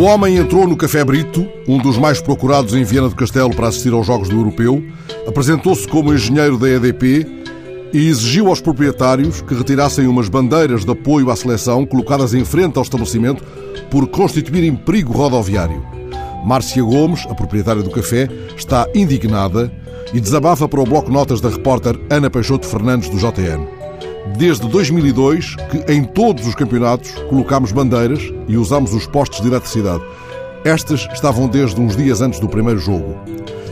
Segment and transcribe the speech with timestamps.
[0.00, 3.68] O homem entrou no Café Brito, um dos mais procurados em Viana do Castelo para
[3.68, 4.82] assistir aos Jogos do Europeu,
[5.28, 7.26] apresentou-se como engenheiro da EDP
[7.92, 12.78] e exigiu aos proprietários que retirassem umas bandeiras de apoio à seleção colocadas em frente
[12.78, 13.44] ao estabelecimento
[13.90, 15.84] por constituírem perigo rodoviário.
[16.46, 18.26] Márcia Gomes, a proprietária do café,
[18.56, 19.70] está indignada
[20.14, 23.79] e desabafa para o bloco notas da repórter Ana Peixoto Fernandes do JN
[24.36, 30.02] desde 2002 que em todos os campeonatos colocámos bandeiras e usámos os postes de eletricidade.
[30.64, 33.16] Estas estavam desde uns dias antes do primeiro jogo.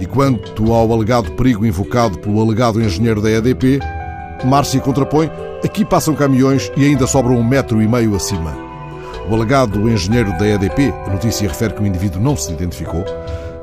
[0.00, 3.80] E quanto ao alegado perigo invocado pelo alegado engenheiro da EDP,
[4.44, 5.30] Márcia contrapõe:
[5.62, 8.56] aqui passam caminhões e ainda sobram um metro e meio acima.
[9.28, 13.04] O alegado engenheiro da EDP, a notícia refere que o indivíduo não se identificou,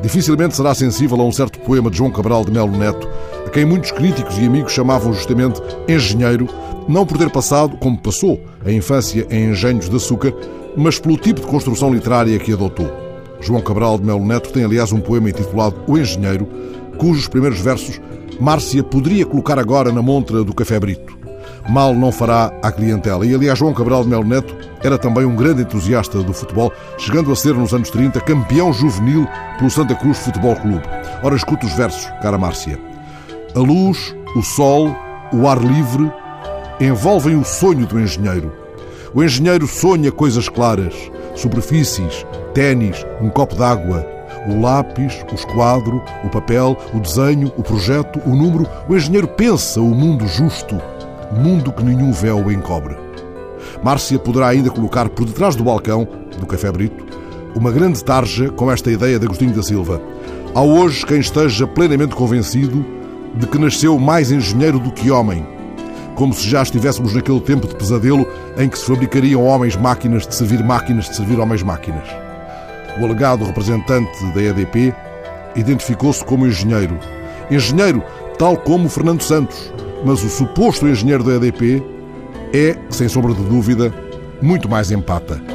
[0.00, 3.08] dificilmente será sensível a um certo poema de João Cabral de Melo Neto,
[3.46, 6.48] a quem muitos críticos e amigos chamavam justamente engenheiro,
[6.88, 10.34] não por ter passado, como passou, a infância em engenhos de açúcar,
[10.76, 12.90] mas pelo tipo de construção literária que adotou.
[13.40, 16.46] João Cabral de Melo Neto tem, aliás, um poema intitulado O Engenheiro,
[16.96, 18.00] cujos primeiros versos
[18.40, 21.18] Márcia poderia colocar agora na montra do Café Brito.
[21.68, 23.24] Mal não fará à clientela.
[23.24, 27.30] E, aliás, João Cabral de Melo Neto era também um grande entusiasta do futebol, chegando
[27.30, 30.82] a ser, nos anos 30, campeão juvenil pelo Santa Cruz Futebol Clube.
[31.22, 32.91] Ora, escuta os versos, cara Márcia.
[33.54, 34.88] A luz, o sol,
[35.30, 36.10] o ar livre
[36.80, 38.50] envolvem o sonho do engenheiro.
[39.12, 40.94] O engenheiro sonha coisas claras,
[41.34, 44.06] superfícies, ténis, um copo d'água,
[44.48, 48.66] o lápis, o esquadro, o papel, o desenho, o projeto, o número.
[48.88, 50.80] O engenheiro pensa o mundo justo,
[51.30, 52.96] mundo que nenhum véu encobre.
[53.82, 56.08] Márcia poderá ainda colocar por detrás do balcão
[56.40, 57.04] do Café Brito
[57.54, 60.00] uma grande tarja com esta ideia de Agostinho da Silva.
[60.54, 63.01] Há hoje quem esteja plenamente convencido
[63.34, 65.46] de que nasceu mais engenheiro do que homem,
[66.14, 68.26] como se já estivéssemos naquele tempo de pesadelo
[68.58, 72.06] em que se fabricariam homens-máquinas de servir máquinas de servir homens-máquinas.
[73.00, 74.94] O alegado representante da EDP
[75.56, 76.98] identificou-se como engenheiro.
[77.50, 78.02] Engenheiro,
[78.38, 79.72] tal como Fernando Santos,
[80.04, 81.82] mas o suposto engenheiro da EDP
[82.52, 83.92] é, sem sombra de dúvida,
[84.42, 85.51] muito mais empata.